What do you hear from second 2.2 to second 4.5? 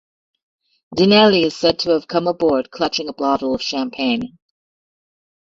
aboard clutching a bottle of champagne.